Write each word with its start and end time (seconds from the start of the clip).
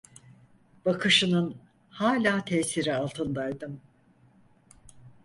Bakışının 0.85 1.55
hala 1.89 2.45
tesiri 2.45 2.95
altındaydım. 2.95 3.81